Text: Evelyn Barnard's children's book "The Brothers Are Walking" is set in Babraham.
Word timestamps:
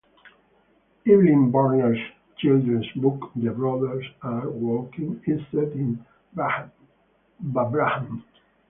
Evelyn 1.05 1.51
Barnard's 1.51 1.99
children's 2.39 2.87
book 2.95 3.29
"The 3.35 3.51
Brothers 3.51 4.03
Are 4.23 4.49
Walking" 4.49 5.21
is 5.27 5.39
set 5.51 5.73
in 5.73 6.03
Babraham. 7.39 8.23